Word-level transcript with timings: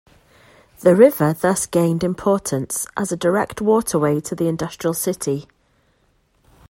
The 0.79 0.95
river 0.95 1.31
thus 1.39 1.67
gained 1.67 2.03
importance 2.03 2.87
as 2.97 3.11
a 3.11 3.15
direct 3.15 3.61
waterway 3.61 4.19
to 4.21 4.33
the 4.33 4.47
industrial 4.47 4.95
city. 4.95 5.47